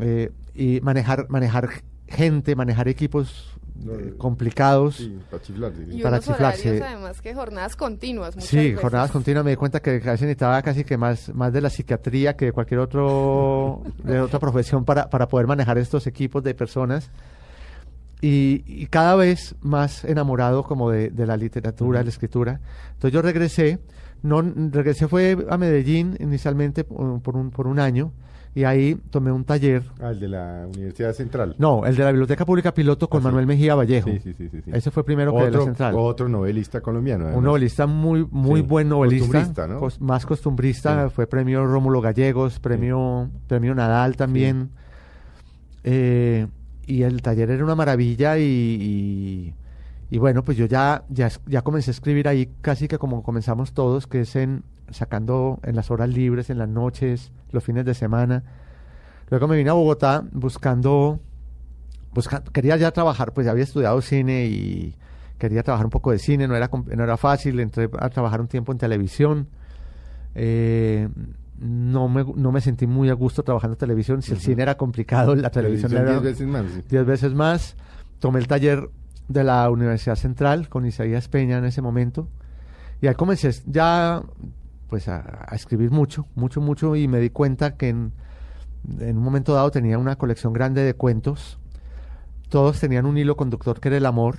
eh, 0.00 0.30
y 0.54 0.80
manejar, 0.80 1.26
manejar 1.28 1.68
gente, 2.06 2.54
manejar 2.56 2.88
equipos 2.88 3.54
No, 3.84 3.92
eh, 3.94 4.08
eh, 4.08 4.14
complicados. 4.18 4.96
Sí, 4.96 5.18
para 5.30 5.42
chiflar. 5.42 5.72
Y 5.90 6.02
para 6.02 6.16
unos 6.16 6.24
chiflarse. 6.26 6.68
horarios, 6.68 6.86
además, 6.88 7.20
que 7.20 7.32
jornadas 7.34 7.76
continuas. 7.76 8.34
muchas 8.34 8.50
Sí, 8.50 8.56
veces. 8.56 8.80
jornadas 8.80 9.10
continuas. 9.12 9.44
Me 9.44 9.50
di 9.52 9.56
cuenta 9.56 9.80
que 9.80 9.92
veces 9.92 10.20
necesitaba 10.22 10.60
casi 10.62 10.82
que 10.84 10.96
más, 10.96 11.32
más 11.34 11.52
de 11.52 11.60
la 11.60 11.70
psiquiatría 11.70 12.34
que 12.36 12.46
de 12.46 12.52
cualquier 12.52 12.80
otro, 12.80 13.82
de 14.02 14.20
otra 14.20 14.38
profesión 14.40 14.84
para, 14.84 15.08
para 15.10 15.28
poder 15.28 15.46
manejar 15.46 15.78
estos 15.78 16.06
equipos 16.08 16.42
de 16.42 16.54
personas. 16.54 17.08
Y, 18.20 18.64
y 18.66 18.86
cada 18.86 19.14
vez 19.14 19.54
más 19.60 20.04
enamorado 20.04 20.64
como 20.64 20.90
de, 20.90 21.10
de 21.10 21.26
la 21.26 21.36
literatura, 21.36 22.00
de 22.00 22.04
la 22.06 22.10
escritura. 22.10 22.60
Entonces 22.94 23.12
yo 23.12 23.22
regresé, 23.22 23.78
no 24.22 24.42
regresé 24.42 25.06
fue 25.06 25.46
a 25.48 25.56
Medellín 25.56 26.16
inicialmente 26.18 26.82
por, 26.84 27.20
por 27.22 27.36
un, 27.36 27.50
por 27.50 27.68
un 27.68 27.78
año 27.78 28.12
y 28.56 28.64
ahí 28.64 28.96
tomé 29.10 29.30
un 29.30 29.44
taller. 29.44 29.84
Ah, 30.00 30.10
el 30.10 30.18
de 30.18 30.26
la 30.26 30.66
Universidad 30.66 31.12
Central. 31.12 31.54
No, 31.58 31.86
el 31.86 31.94
de 31.94 32.02
la 32.02 32.10
Biblioteca 32.10 32.44
Pública 32.44 32.74
Piloto 32.74 33.08
con 33.08 33.18
Ah, 33.18 33.20
sí. 33.20 33.24
Manuel 33.26 33.46
Mejía 33.46 33.76
Vallejo. 33.76 34.10
Sí, 34.10 34.18
sí, 34.18 34.34
sí, 34.36 34.48
sí, 34.48 34.62
sí. 34.64 34.70
Ese 34.74 34.90
fue 34.90 35.04
primero 35.04 35.30
que 35.32 35.38
de 35.38 35.42
la 35.44 35.48
otro, 35.50 35.64
Central. 35.66 35.94
otro 35.96 36.28
novelista 36.28 36.80
colombiano. 36.80 37.28
Un 37.36 37.44
novelista 37.44 37.86
muy 37.86 38.26
muy 38.32 38.62
Sí, 38.62 38.66
buen 38.66 38.88
novelista, 38.88 39.26
costumbrista, 39.28 39.68
¿no? 39.68 39.80
cos- 39.80 40.00
más 40.00 40.26
costumbrista, 40.26 41.06
Sí. 41.08 41.14
fue 41.14 41.28
premio 41.28 41.64
Rómulo 41.64 42.00
Gallegos, 42.00 42.58
premio 42.58 43.30
premio 43.46 43.76
Nadal 43.76 44.16
también. 44.16 44.70
Eh, 45.84 46.48
y 46.88 47.02
el 47.04 47.22
taller 47.22 47.50
era 47.50 47.64
una 47.64 47.74
maravilla 47.76 48.38
y, 48.38 49.54
y, 50.10 50.18
bueno, 50.18 50.42
pues 50.44 50.56
yo 50.56 50.66
ya, 50.66 51.04
ya 51.10 51.30
ya 51.46 51.62
comencé 51.62 51.90
a 51.90 51.92
escribir 51.92 52.28
ahí 52.28 52.50
casi 52.62 52.88
que 52.88 52.98
como 52.98 53.22
comenzamos 53.22 53.72
todos, 53.74 54.06
que 54.06 54.22
es 54.22 54.34
en 54.36 54.64
sacando 54.90 55.60
en 55.64 55.76
las 55.76 55.90
horas 55.90 56.08
libres, 56.08 56.50
en 56.50 56.58
las 56.58 56.68
noches, 56.68 57.30
los 57.52 57.62
fines 57.62 57.84
de 57.84 57.94
semana. 57.94 58.42
Luego 59.30 59.48
me 59.48 59.56
vine 59.56 59.70
a 59.70 59.74
Bogotá 59.74 60.24
buscando 60.32 61.20
busca- 62.14 62.42
quería 62.52 62.76
ya 62.76 62.90
trabajar, 62.92 63.32
pues 63.32 63.44
ya 63.46 63.52
había 63.52 63.64
estudiado 63.64 64.00
cine 64.00 64.46
y 64.46 64.94
quería 65.38 65.62
trabajar 65.62 65.86
un 65.86 65.90
poco 65.90 66.10
de 66.10 66.18
cine, 66.18 66.48
no 66.48 66.56
era, 66.56 66.70
no 66.72 67.04
era 67.04 67.16
fácil, 67.16 67.60
entré 67.60 67.88
a 67.98 68.08
trabajar 68.10 68.40
un 68.40 68.48
tiempo 68.48 68.72
en 68.72 68.78
televisión. 68.78 69.48
Eh, 70.34 71.08
no, 71.60 72.08
me, 72.08 72.24
no 72.36 72.52
me 72.52 72.60
sentí 72.60 72.86
muy 72.86 73.08
a 73.10 73.14
gusto 73.14 73.42
trabajando 73.42 73.74
en 73.74 73.78
televisión, 73.78 74.22
si 74.22 74.32
el 74.32 74.38
cine 74.40 74.62
era 74.62 74.76
complicado, 74.76 75.34
la 75.34 75.50
televisión, 75.50 75.90
Televisión 75.90 76.16
era 76.16 76.20
diez 76.20 76.38
veces 76.38 76.46
más. 76.46 76.66
sí. 76.72 76.82
diez 76.88 77.06
veces 77.06 77.34
más. 77.34 77.76
Tomé 78.20 78.38
el 78.40 78.46
taller 78.48 78.88
de 79.28 79.44
la 79.44 79.68
Universidad 79.70 80.16
Central 80.16 80.68
con 80.68 80.86
Isaías 80.86 81.28
Peña 81.28 81.58
en 81.58 81.64
ese 81.66 81.82
momento 81.82 82.28
Y 83.00 83.06
ahí 83.08 83.14
comencé 83.14 83.50
ya 83.66 84.22
pues 84.88 85.06
a, 85.08 85.44
a 85.46 85.54
escribir 85.54 85.90
mucho, 85.90 86.26
mucho, 86.34 86.60
mucho 86.60 86.96
y 86.96 87.06
me 87.08 87.18
di 87.20 87.28
cuenta 87.30 87.76
que 87.76 87.90
en, 87.90 88.12
en 89.00 89.18
un 89.18 89.22
momento 89.22 89.52
dado 89.54 89.70
tenía 89.70 89.98
una 89.98 90.16
colección 90.16 90.52
grande 90.54 90.82
de 90.82 90.94
cuentos. 90.94 91.58
Todos 92.48 92.80
tenían 92.80 93.04
un 93.04 93.18
hilo 93.18 93.36
conductor 93.36 93.78
que 93.80 93.88
era 93.88 93.98
el 93.98 94.06
amor. 94.06 94.38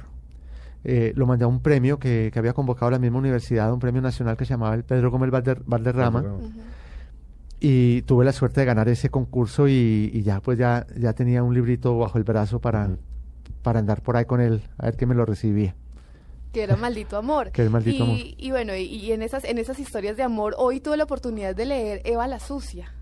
Eh, 0.83 1.13
lo 1.15 1.27
mandé 1.27 1.43
a 1.45 1.47
un 1.47 1.59
premio 1.61 1.99
que, 1.99 2.31
que 2.33 2.39
había 2.39 2.53
convocado 2.53 2.89
la 2.89 2.97
misma 2.99 3.19
universidad, 3.19 3.71
un 3.71 3.79
premio 3.79 4.01
nacional 4.01 4.38
que 4.38 4.45
se 4.45 4.51
llamaba 4.53 4.73
el 4.75 4.83
Pedro 4.83 5.11
Gómez 5.11 5.29
Valder- 5.29 5.61
Valderrama. 5.65 6.23
Y 7.59 8.03
tuve 8.03 8.23
la 8.23 8.31
suerte 8.31 8.61
de 8.61 8.65
ganar 8.65 8.87
ese 8.87 9.09
concurso 9.09 9.67
y, 9.67 10.11
y 10.13 10.21
ya 10.21 10.39
pues 10.39 10.57
ya, 10.57 10.87
ya 10.97 11.13
tenía 11.13 11.43
un 11.43 11.53
librito 11.53 11.97
bajo 11.97 12.17
el 12.17 12.23
brazo 12.23 12.59
para, 12.59 12.89
para 13.61 13.79
andar 13.79 14.01
por 14.01 14.15
ahí 14.15 14.25
con 14.25 14.39
él, 14.39 14.61
a 14.77 14.85
ver 14.85 14.95
quién 14.95 15.09
me 15.09 15.15
lo 15.15 15.25
recibía. 15.25 15.75
Que 16.53 16.63
era 16.63 16.75
Maldito 16.75 17.17
Amor. 17.17 17.51
Que 17.53 17.61
era 17.61 17.69
Maldito 17.69 18.03
y, 18.03 18.07
Amor. 18.07 18.17
Y 18.37 18.51
bueno, 18.51 18.75
y, 18.75 18.83
y 18.83 19.11
en, 19.11 19.21
esas, 19.21 19.43
en 19.43 19.57
esas 19.57 19.79
historias 19.79 20.17
de 20.17 20.23
amor, 20.23 20.55
hoy 20.57 20.79
tuve 20.79 20.97
la 20.97 21.03
oportunidad 21.03 21.55
de 21.55 21.65
leer 21.65 22.01
Eva 22.05 22.27
la 22.27 22.39
Sucia. 22.39 22.93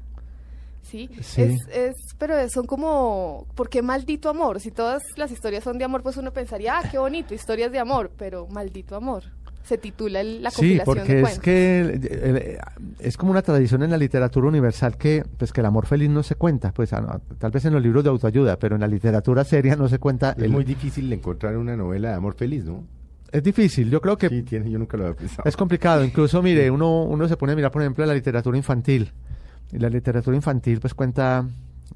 ¿Sí? 0.81 1.09
Sí. 1.21 1.41
Es, 1.41 1.67
es, 1.67 1.95
pero 2.17 2.49
son 2.49 2.65
como, 2.65 3.45
¿por 3.55 3.69
qué 3.69 3.81
maldito 3.81 4.29
amor? 4.29 4.61
Si 4.61 4.71
todas 4.71 5.03
las 5.17 5.31
historias 5.31 5.63
son 5.63 5.77
de 5.77 5.83
amor, 5.83 6.01
pues 6.01 6.15
uno 6.15 6.31
pensaría, 6.31 6.79
ah, 6.79 6.89
qué 6.89 6.97
bonito, 6.97 7.33
historias 7.33 7.71
de 7.73 7.79
amor, 7.79 8.11
pero 8.17 8.47
maldito 8.47 8.95
amor. 8.95 9.23
Se 9.67 9.77
titula 9.77 10.21
el- 10.21 10.41
la 10.43 10.49
Sí, 10.51 10.77
compilación 10.77 10.85
porque 10.85 11.13
de 11.13 11.19
es 11.19 11.23
cuentos. 11.23 11.43
que 11.43 12.59
es 12.99 13.17
como 13.17 13.31
una 13.31 13.41
tradición 13.41 13.83
en 13.83 13.91
la 13.91 13.97
literatura 13.97 14.47
universal 14.47 14.97
que 14.97 15.23
pues 15.37 15.51
que 15.51 15.59
el 15.61 15.65
amor 15.67 15.85
feliz 15.85 16.09
no 16.09 16.23
se 16.23 16.35
cuenta, 16.35 16.71
pues 16.71 16.93
ah, 16.93 17.19
tal 17.37 17.51
vez 17.51 17.65
en 17.65 17.73
los 17.73 17.81
libros 17.83 18.03
de 18.03 18.09
autoayuda, 18.09 18.57
pero 18.59 18.75
en 18.75 18.81
la 18.81 18.87
literatura 18.87 19.43
seria 19.43 19.75
no 19.75 19.89
se 19.89 19.99
cuenta. 19.99 20.31
Es 20.37 20.43
el- 20.43 20.51
muy 20.51 20.63
difícil 20.63 21.11
encontrar 21.11 21.57
una 21.57 21.75
novela 21.75 22.09
de 22.09 22.15
amor 22.15 22.33
feliz, 22.35 22.63
¿no? 22.65 22.83
es 23.29 23.43
difícil, 23.43 23.89
yo 23.91 23.99
creo 23.99 24.17
que 24.17 24.29
Sí, 24.29 24.41
tiene, 24.43 24.71
yo 24.71 24.79
nunca 24.79 24.95
lo 24.95 25.03
había 25.05 25.17
pensado. 25.17 25.43
es 25.49 25.57
complicado. 25.57 26.01
Incluso, 26.05 26.41
mire, 26.41 26.71
uno, 26.71 27.03
uno 27.03 27.27
se 27.27 27.35
pone 27.35 27.51
a 27.51 27.55
mirar, 27.57 27.71
por 27.71 27.81
ejemplo, 27.81 28.05
la 28.05 28.13
literatura 28.13 28.55
infantil. 28.57 29.11
Y 29.73 29.79
la 29.79 29.89
literatura 29.89 30.33
infantil 30.37 30.79
pues 30.79 30.93
cuenta 30.93 31.45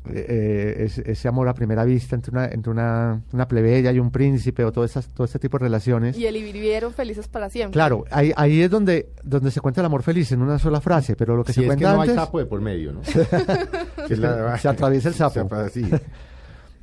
eh, 0.10 0.76
es- 0.86 0.98
ese 0.98 1.28
amor 1.28 1.48
a 1.48 1.54
primera 1.54 1.84
vista 1.86 2.16
entre 2.16 2.32
una, 2.32 2.46
entre 2.48 2.72
una, 2.72 3.22
una 3.32 3.48
plebeya 3.48 3.92
y 3.92 4.00
un 4.00 4.12
príncipe 4.12 4.64
o 4.66 4.72
todo, 4.72 4.84
esas, 4.84 5.08
todo 5.10 5.26
este 5.26 5.38
tipo 5.40 5.58
de 5.58 5.64
relaciones. 5.66 6.18
Y 6.18 6.26
el 6.26 6.36
y 6.38 6.44
vivieron 6.44 6.94
felices 6.94 7.28
para 7.28 7.50
siempre. 7.50 7.74
Claro, 7.74 8.06
ahí, 8.12 8.32
ahí 8.36 8.62
es 8.62 8.70
donde, 8.72 9.10
donde 9.24 9.52
se 9.52 9.62
cuenta 9.62 9.82
el 9.82 9.86
amor 9.86 10.02
feliz 10.04 10.32
en 10.32 10.42
una 10.42 10.58
sola 10.60 10.82
frase, 10.82 11.16
pero 11.16 11.36
lo 11.36 11.44
que 11.44 11.54
Si 11.54 11.62
se 11.62 11.62
es 11.62 11.64
que 11.66 11.84
cuenta 11.84 11.94
no 11.94 12.02
hay 12.02 12.10
antes... 12.10 12.24
sapo 12.26 12.40
de 12.40 12.46
por 12.46 12.62
medio, 12.62 12.94
¿no? 12.94 13.02
Que 14.08 14.16
la- 14.18 14.58
Se 14.60 14.68
atraviesa 14.68 15.10
el 15.10 15.16
sapo. 15.16 15.48
Se. 15.70 15.84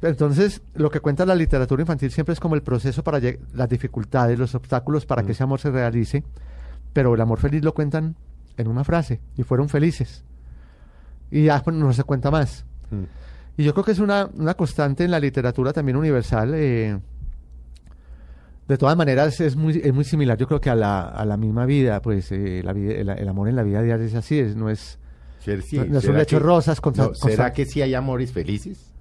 Entonces, 0.01 0.63
lo 0.75 0.91
que 0.91 1.01
cuenta 1.01 1.27
la 1.27 1.35
literatura 1.35 1.83
infantil 1.83 2.13
siempre 2.13 2.33
es 2.33 2.39
como 2.39 2.55
el 2.55 2.63
proceso 2.63 3.03
para 3.03 3.21
las 3.53 3.69
dificultades, 3.69 4.39
los 4.39 4.55
obstáculos 4.55 5.07
para 5.07 5.25
que 5.25 5.33
ese 5.33 5.43
amor 5.43 5.59
se 5.59 5.73
realice, 5.73 6.23
pero 6.93 7.15
el 7.15 7.21
amor 7.21 7.41
feliz 7.41 7.65
lo 7.65 7.75
cuentan 7.75 8.15
en 8.57 8.69
una 8.69 8.85
frase 8.85 9.21
y 9.37 9.43
fueron 9.43 9.69
felices. 9.69 10.23
Y 11.33 11.45
ya 11.47 11.61
pues, 11.65 11.75
no 11.77 11.93
se 11.93 12.05
cuenta 12.05 12.31
más. 12.31 12.65
Mm. 12.91 13.05
Y 13.57 13.65
yo 13.65 13.73
creo 13.75 13.85
que 13.85 13.93
es 13.93 13.99
una, 13.99 14.29
una 14.37 14.55
constante 14.55 15.05
en 15.05 15.11
la 15.11 15.19
literatura 15.21 15.73
también 15.73 15.97
universal. 15.97 16.53
eh, 16.55 16.99
de 18.69 18.77
todas 18.77 18.97
maneras, 18.99 19.41
es 19.41 19.57
muy, 19.57 19.81
es 19.83 19.95
muy 19.95 20.05
similar, 20.05 20.37
yo 20.37 20.47
creo 20.47 20.61
que 20.61 20.69
a 20.69 20.75
la, 20.75 21.01
a 21.09 21.25
la 21.25 21.39
misma 21.39 21.65
vida, 21.65 22.03
pues 22.03 22.31
eh, 22.33 22.61
la 22.63 22.73
el, 22.73 23.09
el 23.09 23.29
amor 23.29 23.49
en 23.49 23.57
la 23.57 23.63
vida 23.63 23.81
diaria 23.83 24.05
es 24.05 24.15
así, 24.15 24.39
es, 24.39 24.57
no 24.57 24.69
es... 24.69 24.99
Sí, 25.41 25.79
No- 25.79 25.85
no 25.87 25.99
es 25.99 26.05
un 26.05 26.09
¿será 26.11 26.19
lecho 26.19 26.37
que- 26.37 26.43
de 26.43 26.47
rosas 26.47 26.81
contra- 26.83 27.07
no, 27.07 27.15
¿Será 27.15 27.29
contra- 27.31 27.53
que 27.55 27.65
sí 27.65 27.81
hay 27.81 27.95
amores 27.95 28.31
felices? 28.33 28.93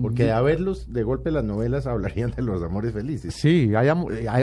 Porque 0.00 0.24
de 0.26 0.30
haberlos, 0.32 0.92
de 0.92 1.02
golpe 1.02 1.32
las 1.32 1.42
novelas 1.42 1.86
hablarían 1.88 2.30
de 2.30 2.42
los 2.42 2.62
amores 2.62 2.92
felices. 2.92 3.34
Sí, 3.34 3.72
hay, 3.74 3.88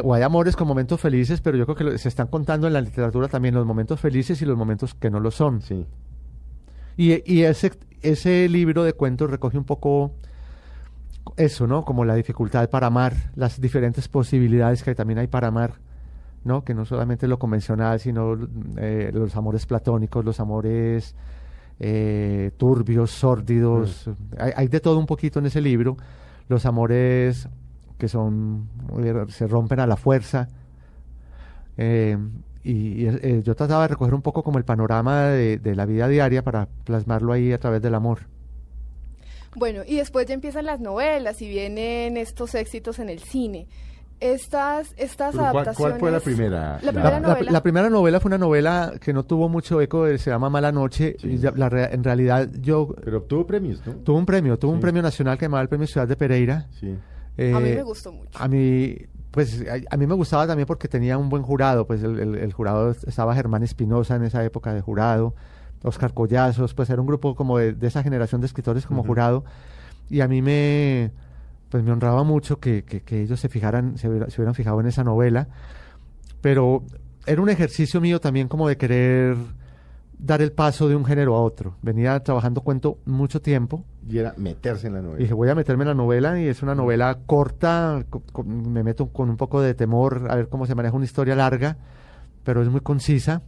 o 0.03 0.13
hay 0.13 0.22
amores 0.24 0.58
con 0.58 0.67
momentos 0.67 1.00
felices, 1.00 1.39
pero 1.39 1.58
yo 1.58 1.63
creo 1.65 1.75
que 1.77 1.84
lo- 1.86 1.98
se 1.98 2.10
están 2.10 2.27
contando 2.27 2.67
en 2.67 2.74
la 2.74 2.82
literatura 2.82 3.29
también 3.29 3.56
los 3.56 3.65
momentos 3.65 4.01
felices 4.01 4.41
y 4.41 4.46
los 4.46 4.58
momentos 4.58 4.94
que 4.96 5.10
no 5.10 5.22
lo 5.22 5.32
son. 5.32 5.62
Sí. 5.62 5.86
Y, 6.98 7.22
y 7.34 7.44
ese, 7.44 7.72
ese 8.01 8.48
libro 8.50 8.84
de 8.84 8.94
cuentos 8.94 9.30
recoge 9.30 9.58
un 9.58 9.66
poco 9.66 10.12
eso, 11.36 11.68
¿no? 11.68 11.84
Como 11.84 12.06
la 12.06 12.16
dificultad 12.16 12.70
para 12.70 12.88
amar, 12.88 13.13
las 13.36 13.60
diferentes 13.60 14.08
posibilidades 14.08 14.84
que 14.84 14.96
también 14.96 15.20
hay 15.20 15.27
para 15.27 15.48
amar, 15.48 15.74
¿no? 16.44 16.63
Que 16.63 16.74
no 16.74 16.86
solamente 16.86 17.27
lo 17.27 17.38
convencional, 17.38 18.00
sino 18.00 18.34
eh, 18.77 19.12
los 19.13 19.36
amores 19.36 19.66
platónicos, 19.66 20.24
los 20.24 20.39
amores 20.39 21.16
eh, 21.80 22.51
turbios, 22.58 23.12
sórdidos. 23.12 24.10
Hay, 24.39 24.51
hay 24.56 24.68
de 24.68 24.80
todo 24.80 24.98
un 24.98 25.06
poquito 25.06 25.39
en 25.39 25.48
ese 25.48 25.62
libro. 25.62 25.98
Los 26.48 26.66
amores 26.66 27.50
que 27.98 28.08
son 28.08 28.70
eh, 29.04 29.25
se 29.30 29.48
rompen 29.48 29.80
a 29.80 29.88
la 29.88 29.98
fuerza. 29.98 30.48
Eh, 31.77 32.18
y 32.64 32.72
y, 33.04 33.08
eh, 33.08 33.42
yo 33.44 33.56
trataba 33.56 33.84
de 33.84 33.88
recoger 33.90 34.14
un 34.14 34.22
poco 34.22 34.44
como 34.44 34.58
el 34.58 34.66
panorama 34.66 35.24
de, 35.30 35.58
de 35.60 35.76
la 35.76 35.86
vida 35.86 36.08
diaria 36.08 36.44
para 36.44 36.68
plasmarlo 36.84 37.34
ahí 37.34 37.54
a 37.54 37.60
través 37.60 37.82
del 37.82 37.96
amor. 37.96 38.20
Bueno, 39.56 39.82
y 39.88 39.96
después 39.98 40.28
ya 40.28 40.34
empiezan 40.36 40.66
las 40.66 40.80
novelas 40.80 41.42
y 41.42 41.48
vienen 41.50 42.18
estos 42.18 42.54
éxitos 42.56 43.00
en 43.00 43.10
el 43.10 43.20
cine. 43.20 43.68
Estas, 44.20 44.94
estas 44.98 45.36
¿cuál- 45.36 45.52
cuál 45.52 45.64
adaptaciones. 45.64 46.00
fue 46.00 46.12
la 46.12 46.20
primera? 46.20 46.60
La 46.60 46.80
La- 46.82 46.92
primera 46.92 47.10
La, 47.12 47.20
la- 47.20 47.28
novela. 47.34 47.52
la 47.52 47.64
primera 47.64 47.90
novela 47.90 48.20
fue 48.20 48.30
una 48.30 48.38
novela 48.40 48.94
que 49.00 49.14
no 49.14 49.24
tuvo 49.26 49.48
mucho 49.48 49.80
eco, 49.80 50.08
eh, 50.08 50.18
se 50.18 50.32
llama 50.32 50.50
Mala 50.50 50.72
Noche. 50.72 51.16
Sí. 51.20 51.28
y 51.34 51.38
ya- 51.38 51.54
la 51.56 51.70
rea- 51.70 51.90
en 51.92 52.04
realidad 52.04 52.50
yo 52.62 52.96
Pero 53.04 53.20
obtuvo 53.20 53.46
premios, 53.46 53.86
¿no? 53.86 53.94
tuve 53.98 54.18
un 54.18 54.26
premio, 54.26 54.58
tuve 54.58 54.72
un 54.74 54.80
premio 54.80 55.02
nacional 55.04 55.38
que 55.38 55.46
llamaba 55.46 55.62
el 55.62 55.70
Premio 55.70 55.86
Ciudad 55.88 56.08
de 56.08 56.16
Pereira. 56.16 56.68
Sí. 56.80 56.88
a 56.90 57.60
mí 57.60 57.70
Eh, 57.70 57.76
me 57.76 57.84
gustó 57.84 58.12
mucho. 58.12 58.32
A 58.40 58.48
mí, 58.48 58.96
pues, 59.38 59.63
a, 59.70 59.94
a 59.94 59.98
mí 59.98 60.08
me 60.08 60.15
gustaba 60.15 60.48
también 60.48 60.65
porque 60.65 60.88
tenía 60.88 61.15
un 61.20 61.29
buen 61.29 61.44
jurado, 61.44 61.86
pues 61.86 62.01
el, 62.01 62.20
el- 62.20 62.36
el 62.36 62.53
jurado 62.53 62.89
estaba 63.06 63.36
Germán 63.36 63.62
Espinosa 63.62 64.15
en 64.15 64.24
esa 64.24 64.44
época 64.44 64.74
de 64.74 64.82
jurado, 64.82 65.36
Oscar 65.84 66.12
Collazos, 66.15 66.74
pues 66.74 66.89
era 66.89 67.00
un 67.00 67.06
grupo 67.08 67.36
como 67.36 67.60
de, 67.60 67.74
de 67.74 67.86
esa 67.86 68.01
generación 68.01 68.41
de 68.41 68.48
escritores 68.48 68.88
como 68.88 69.01
Ujú. 69.01 69.10
jurado, 69.10 69.46
y 70.10 70.22
a 70.22 70.27
mí 70.27 70.41
me, 70.41 71.12
pues 71.70 71.84
me 71.84 71.91
honraba 71.91 72.24
mucho 72.24 72.60
que, 72.60 72.84
que- 72.84 73.01
que 73.01 73.22
ellos 73.22 73.39
se 73.39 73.48
fijaran, 73.48 73.96
se, 74.00 74.10
hubiera- 74.10 74.27
se 74.32 74.41
hubieran 74.41 74.56
fijado 74.56 74.79
en 74.82 74.88
esa 74.88 75.03
novela, 75.03 75.48
pero 76.41 76.84
era 77.27 77.39
un 77.41 77.50
ejercicio 77.50 78.01
mío 78.01 78.20
también 78.20 78.48
como 78.48 78.67
de 78.67 78.77
querer 78.77 79.38
dar 80.17 80.41
el 80.41 80.51
paso 80.51 80.88
de 80.89 80.96
un 80.96 81.06
género 81.06 81.36
a 81.36 81.41
otro. 81.41 81.75
Venía 81.84 82.20
trabajando 82.24 82.62
cuento 82.62 82.98
mucho 83.06 83.39
tiempo, 83.41 83.86
Y 84.10 84.18
era 84.20 84.34
meterse 84.38 84.88
en 84.88 84.94
la 84.94 85.02
novela. 85.02 85.18
Dije, 85.20 85.34
voy 85.34 85.50
a 85.50 85.56
meterme 85.56 85.84
en 85.84 85.90
la 85.90 85.94
novela 85.94 86.40
y 86.40 86.48
es 86.48 86.64
una 86.64 86.76
novela 86.76 87.18
corta, 87.26 88.06
co- 88.10 88.22
co- 88.32 88.44
me 88.44 88.84
meto 88.84 89.08
con 89.08 89.30
un 89.30 89.36
poco 89.38 89.60
de 89.62 89.74
temor 89.74 90.28
a 90.30 90.36
ver 90.36 90.48
cómo 90.50 90.66
se 90.66 90.76
maneja 90.76 90.96
una 90.96 91.06
historia 91.06 91.36
larga, 91.36 91.78
pero 92.44 92.62
es 92.62 92.70
muy 92.70 92.82
concisa. 92.82 93.42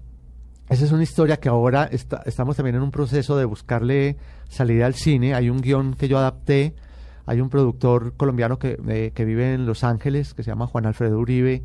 Esa 0.67 0.85
es 0.85 0.91
una 0.91 1.03
historia 1.03 1.37
que 1.37 1.49
ahora 1.49 1.85
está- 1.85 2.21
estamos 2.25 2.55
también 2.57 2.75
en 2.75 2.81
un 2.81 2.91
proceso 2.91 3.37
de 3.37 3.45
buscarle 3.45 4.17
salida 4.49 4.85
al 4.85 4.93
cine. 4.95 5.33
Hay 5.33 5.49
un 5.49 5.61
guion 5.61 5.93
que 5.93 6.07
yo 6.07 6.17
adapté, 6.17 6.75
hay 7.25 7.39
un 7.41 7.49
productor 7.49 8.13
colombiano 8.17 8.59
que, 8.59 8.77
eh, 8.87 9.11
que 9.15 9.25
vive 9.25 9.53
en 9.53 9.65
Los 9.65 9.83
Ángeles, 9.83 10.33
que 10.33 10.43
se 10.43 10.51
llama 10.51 10.67
Juan 10.67 10.85
Alfredo 10.85 11.17
Uribe, 11.19 11.63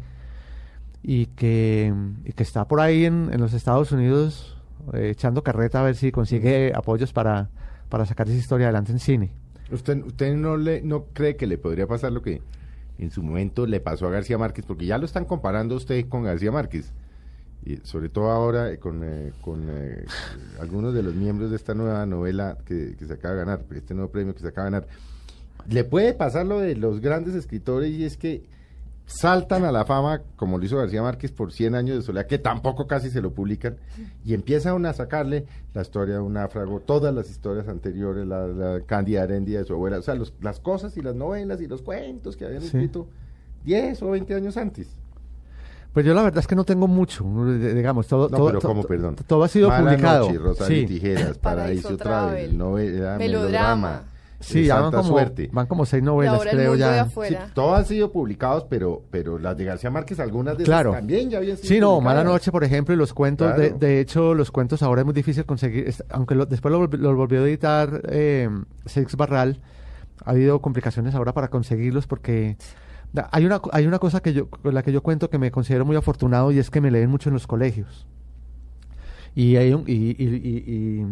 y 1.03 1.27
que, 1.27 1.93
y 2.25 2.33
que 2.33 2.43
está 2.43 2.67
por 2.67 2.81
ahí 2.81 3.05
en, 3.05 3.29
en 3.33 3.41
los 3.41 3.53
Estados 3.53 3.93
Unidos 3.93 4.57
eh, 4.95 5.11
echando 5.11 5.43
carreta 5.43 5.81
a 5.81 5.83
ver 5.83 5.97
si 5.97 6.13
consigue 6.13 6.73
apoyos 6.75 7.13
para, 7.13 7.51
para 7.89 8.07
sacar 8.07 8.29
esa 8.29 8.37
historia 8.37 8.67
adelante 8.67 8.93
en 8.93 8.99
cine. 8.99 9.31
¿Usted, 9.71 10.05
usted 10.05 10.35
no, 10.35 10.57
le, 10.57 10.83
no 10.83 11.05
cree 11.13 11.37
que 11.37 11.47
le 11.47 11.59
podría 11.59 11.87
pasar 11.87 12.13
lo 12.13 12.23
que 12.23 12.43
en 12.99 13.11
su 13.11 13.23
momento 13.23 13.67
le 13.67 13.81
pasó 13.81 14.07
a 14.07 14.11
García 14.11 14.39
Márquez? 14.39 14.65
Porque 14.67 14.87
ya 14.87 14.99
lo 14.99 15.07
están 15.07 15.25
comparando 15.25 15.75
usted 15.75 16.09
con 16.09 16.25
García 16.25 16.53
Márquez. 16.53 16.93
Y 17.65 17.77
sobre 17.79 18.11
todo 18.11 18.31
ahora 18.31 18.71
eh, 18.71 18.79
con, 18.79 19.01
eh, 19.03 19.33
con 19.41 19.65
eh, 19.71 20.05
algunos 20.61 20.93
de 20.93 21.03
los 21.03 21.15
miembros 21.15 21.51
de 21.51 21.57
esta 21.57 21.75
nueva 21.75 22.05
novela 22.05 22.59
que, 22.67 22.95
que 22.99 23.07
se 23.07 23.15
acaba 23.15 23.35
de 23.35 23.41
ganar, 23.41 23.65
este 23.75 23.95
nuevo 23.95 24.11
premio 24.11 24.35
que 24.35 24.41
se 24.41 24.49
acaba 24.49 24.67
de 24.67 24.73
ganar. 24.73 24.89
Le 25.69 25.85
puede 25.85 26.13
pasar 26.13 26.45
lo 26.45 26.61
de 26.61 26.77
los 26.77 27.01
grandes 27.01 27.35
escritores 27.35 27.91
y 27.91 28.05
es 28.05 28.19
que 28.19 28.43
saltan 29.07 29.65
a 29.65 29.73
la 29.73 29.85
fama, 29.85 30.23
como 30.37 30.59
lo 30.59 30.65
hizo 30.65 30.79
García 30.79 31.03
Márquez 31.03 31.31
por 31.31 31.53
100 31.53 31.75
años 31.75 31.97
de 31.97 32.03
soledad, 32.03 32.27
que 32.27 32.39
tampoco 32.39 32.87
casi 32.87 33.11
se 33.11 33.21
lo 33.21 33.33
publican, 33.33 33.77
y 34.25 34.33
empieza 34.35 34.73
uno 34.75 34.89
a 34.89 34.93
sacarle 34.95 35.45
la 35.75 35.83
historia 35.83 36.15
de 36.15 36.21
un 36.21 36.33
náufrago, 36.35 36.81
todas 36.81 37.15
las 37.15 37.29
historias 37.31 37.69
anteriores, 37.69 38.27
la, 38.27 38.47
la 38.47 38.81
Cándida 38.81 39.23
Arendia 39.23 39.59
de 39.59 39.65
su 39.67 39.75
abuela, 39.75 39.99
o 39.99 40.03
sea, 40.03 40.15
los- 40.15 40.33
las 40.41 40.59
cosas 40.59 40.97
y 40.97 41.03
las 41.03 41.15
novelas 41.15 41.61
y 41.61 41.67
los 41.67 41.83
cuentos 41.83 42.37
que 42.37 42.47
habían 42.47 42.63
Sí. 42.63 42.69
escrito 42.69 43.07
10 43.65 44.03
o 44.03 44.11
20 44.11 44.35
años 44.35 44.57
antes. 44.57 44.89
Pues 45.93 46.05
yo 46.05 46.13
la 46.13 46.23
verdad 46.23 46.41
es 46.41 46.47
que 46.49 46.57
no 46.57 46.65
tengo 46.65 46.89
mucho, 46.89 47.25
de- 47.47 47.73
digamos, 47.75 48.09
todo, 48.09 48.29
No, 48.29 48.37
todo, 48.37 48.47
pero 48.49 48.59
to- 48.61 48.69
¿cómo, 48.69 48.83
to- 48.83 48.89
perdón? 48.89 49.17
todo 49.29 49.45
ha 49.45 49.49
sido 49.49 49.69
Mala 49.69 49.91
publicado. 49.91 50.27
Noche, 50.27 50.39
Rosario 50.39 50.77
sí, 50.81 50.87
Tijeras, 50.87 51.39
Paraíso, 51.39 51.43
Paraíso 51.43 51.97
Travel, 51.97 51.99
Travel, 52.35 52.59
novela, 52.59 53.17
Melodrama. 53.19 53.19
melodrama, 53.19 54.03
sí, 54.45 54.65
ya 54.67 54.81
van 54.81 54.91
como, 54.93 55.03
Suerte. 55.05 55.49
van 55.53 55.67
como 55.67 55.87
seis 55.87 56.03
novelas, 56.03 56.35
ahora 56.39 56.51
el 56.51 56.57
creo 56.57 56.73
de 56.73 56.79
ya. 56.79 57.09
Sí, 57.09 57.35
todos 57.55 57.79
han 57.79 57.85
sido 57.87 58.13
publicados, 58.13 58.65
pero, 58.69 59.03
pero 59.11 59.39
las 59.39 59.57
de 59.57 59.65
García 59.65 59.91
Márquez, 59.91 60.21
algunas 60.21 60.57
de 60.59 60.65
Claro. 60.65 60.91
esas 60.91 61.01
también 61.01 61.31
ya 61.31 61.39
habían 61.39 61.57
sido 61.57 61.69
Sí, 61.69 61.81
no. 61.81 62.01
Mala 62.01 62.25
Noche, 62.25 62.53
por 62.53 62.65
ejemplo, 62.65 62.95
y 62.95 62.97
los 62.99 63.13
cuentos, 63.15 63.57
de, 63.57 63.69
Claro. 63.69 63.79
de 63.79 64.01
hecho, 64.01 64.35
los 64.35 64.51
cuentos 64.51 64.83
ahora 64.83 65.01
es 65.03 65.05
muy 65.05 65.15
difícil 65.15 65.45
conseguir, 65.45 65.89
es- 65.89 66.05
aunque 66.11 66.35
lo- 66.35 66.47
después 66.47 66.71
lo, 66.73 66.89
volvi- 66.89 66.99
lo 66.99 67.15
volvió 67.17 67.41
a 67.43 67.45
editar 67.47 68.03
eh, 68.09 68.49
Seix 68.87 69.15
Barral, 69.17 69.61
ha 70.25 70.31
habido 70.31 70.61
complicaciones 70.61 71.15
ahora 71.15 71.33
para 71.33 71.49
conseguirlos 71.49 72.07
porque 72.07 72.57
Hay 73.31 73.47
una, 73.47 73.61
hay 73.71 73.87
una 73.87 74.01
cosa 74.01 74.21
que 74.21 74.33
yo, 74.33 74.49
con 74.51 74.75
la 74.75 74.83
que 74.83 74.91
yo 74.91 75.01
cuento 75.01 75.31
que 75.31 75.39
me 75.39 75.53
considero 75.53 75.85
muy 75.85 75.95
afortunado 75.95 76.51
y 76.51 76.59
es 76.59 76.69
que 76.69 76.81
me 76.81 76.91
leen 76.91 77.09
mucho 77.09 77.29
en 77.29 77.35
los 77.35 77.47
colegios. 77.47 78.07
Y, 79.37 79.55
hay 79.57 79.73
un- 79.73 79.85
y, 79.87 79.93
y- 79.93 80.17
y- 80.19 80.65
y- 80.67 81.07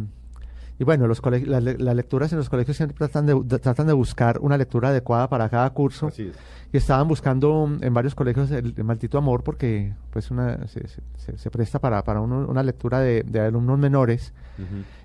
y 0.78 0.84
bueno, 0.84 1.06
los 1.06 1.20
las, 1.46 1.62
le- 1.62 1.78
las 1.78 1.94
lecturas 1.96 2.32
en 2.32 2.38
los 2.38 2.48
colegios 2.48 2.76
siempre 2.76 2.96
tratan 2.96 3.26
de, 3.26 3.40
de- 3.44 3.58
tratan 3.58 3.86
de 3.86 3.92
buscar 3.92 4.38
una 4.40 4.56
lectura 4.56 4.88
adecuada 4.88 5.28
para 5.28 5.48
cada 5.48 5.68
curso. 5.70 6.08
Así 6.08 6.24
es. 6.28 6.36
Y 6.72 6.78
estaban 6.78 7.06
buscando 7.06 7.66
mm, 7.66 7.84
en 7.84 7.92
varios 7.94 8.14
colegios 8.14 8.50
el, 8.50 8.72
el 8.76 8.84
maldito 8.84 9.18
amor 9.18 9.42
porque 9.44 9.92
pues 10.10 10.30
una, 10.30 10.66
se, 10.68 10.82
se- 11.36 11.50
presta 11.50 11.78
para, 11.78 12.02
para 12.02 12.20
uno- 12.20 12.46
una 12.48 12.62
lectura 12.62 13.00
de, 13.00 13.22
de 13.22 13.40
alumnos 13.40 13.78
menores 13.78 14.32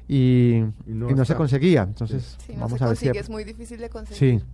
y, 0.08 0.14
Y 0.14 0.56
y 0.88 0.94
no 0.94 1.10
no, 1.10 1.26
se 1.26 1.36
conseguía. 1.36 1.84
Entonces, 1.84 2.38
no 2.50 2.62
vamos 2.62 2.78
se 2.80 2.84
a 2.86 2.88
ver 2.88 2.96
si... 2.98 3.06
consigue, 3.08 3.20
es 3.20 3.30
muy 3.30 3.44
difícil 3.44 3.80
de 3.80 3.90
conseguir. 3.90 4.40
Sí. 4.40 4.46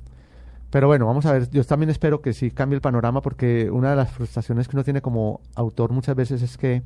Pero 0.71 0.87
bueno, 0.87 1.05
vamos 1.05 1.25
a 1.27 1.33
ver. 1.33 1.47
Yo 1.51 1.63
también 1.63 1.91
espero 1.91 2.19
que 2.21 2.33
sí 2.33 2.49
cambie 2.49 2.75
el 2.75 2.81
panorama 2.81 3.21
porque 3.21 3.69
una 3.69 3.91
de 3.91 3.95
las 3.95 4.09
frustraciones 4.11 4.67
que 4.67 4.75
uno 4.75 4.83
tiene 4.83 5.01
como 5.03 5.39
autor 5.53 5.91
muchas 5.91 6.15
veces 6.15 6.41
es 6.41 6.57
que, 6.57 6.81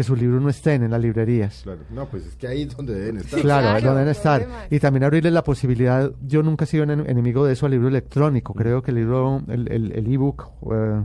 que 0.00 0.04
sus 0.04 0.18
libros 0.18 0.40
no 0.40 0.48
estén 0.48 0.82
en 0.82 0.92
las 0.92 1.02
librerías. 1.02 1.60
Claro. 1.62 1.80
No, 1.90 2.06
pues 2.06 2.24
es 2.24 2.34
que 2.34 2.46
ahí 2.48 2.62
es 2.62 2.74
donde 2.74 2.94
deben 2.94 3.18
estar. 3.18 3.38
Sí, 3.38 3.42
claro, 3.42 3.64
claro, 3.64 3.76
ahí 3.76 3.82
donde 3.84 3.98
deben 4.00 4.10
estar. 4.12 4.46
Y 4.70 4.78
también 4.78 5.04
abrirle 5.04 5.30
la 5.30 5.44
posibilidad. 5.44 6.10
Yo 6.26 6.42
nunca 6.42 6.64
he 6.64 6.66
sido 6.66 6.84
en- 6.84 6.90
enemigo 7.10 7.44
de 7.44 7.52
eso 7.52 7.66
al 7.66 7.72
libro 7.72 7.88
electrónico. 7.88 8.54
Creo 8.54 8.80
que 8.80 8.92
el 8.92 8.94
libro, 8.94 9.42
el, 9.48 9.70
el, 9.70 9.92
el 9.92 10.10
ebook, 10.10 10.48
eh, 10.72 11.04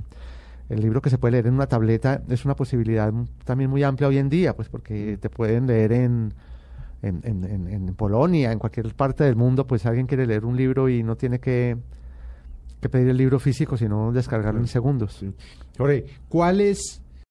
el 0.70 0.80
libro 0.80 1.02
que 1.02 1.10
se 1.10 1.18
puede 1.18 1.34
leer 1.34 1.48
en 1.48 1.56
una 1.56 1.68
tableta, 1.68 2.22
es 2.30 2.46
una 2.46 2.56
posibilidad 2.56 3.12
también 3.44 3.70
muy 3.70 3.84
amplia 3.84 4.08
hoy 4.08 4.18
en 4.18 4.30
día, 4.30 4.56
pues 4.56 4.70
porque 4.70 5.18
te 5.20 5.30
pueden 5.30 5.68
leer 5.68 5.92
en, 5.92 6.34
en, 7.02 7.20
en, 7.26 7.44
en- 7.44 7.68
en 7.68 7.96
Polonia, 7.96 8.54
en 8.54 8.60
cualquier 8.60 8.94
parte 8.96 9.26
del 9.26 9.36
mundo, 9.36 9.68
pues 9.68 9.86
alguien 9.86 10.08
quiere 10.08 10.26
leer 10.26 10.46
un 10.46 10.56
libro 10.56 10.88
y 10.88 11.04
no 11.04 11.18
tiene 11.18 11.40
que, 11.42 11.76
que 12.80 12.88
pedir 12.88 13.10
el 13.10 13.18
libro 13.18 13.40
físico, 13.40 13.76
sino 13.76 14.14
descargarlo 14.14 14.62
en 14.62 14.68
segundos. 14.68 15.18
Sí. 15.20 15.34
Jorge, 15.78 16.06
¿cuál 16.30 16.62
es 16.62 17.02